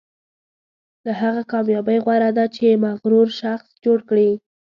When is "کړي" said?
4.09-4.29